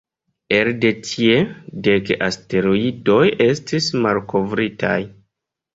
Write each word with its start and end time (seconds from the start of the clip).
Elde 0.59 0.89
tie, 1.09 1.35
dek 1.89 2.11
asteroidoj 2.29 3.23
estis 3.49 3.95
malkovritaj. 4.07 5.01